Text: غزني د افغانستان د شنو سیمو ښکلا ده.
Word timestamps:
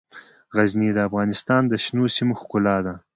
غزني 0.55 0.89
د 0.93 0.99
افغانستان 1.07 1.61
د 1.67 1.73
شنو 1.83 2.05
سیمو 2.15 2.33
ښکلا 2.41 2.77
ده. 2.85 2.93